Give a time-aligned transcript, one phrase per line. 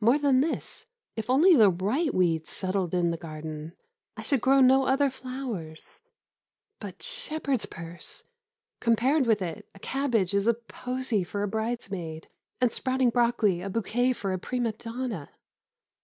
[0.00, 0.86] More than this,
[1.16, 3.72] if only the right weeds settled in the garden,
[4.16, 6.02] I should grow no other flowers.
[6.78, 8.22] But shepherd's purse!
[8.78, 12.28] Compared with it, a cabbage is a posy for a bridesmaid,
[12.60, 15.30] and sprouting broccoli a bouquet for a prima donna.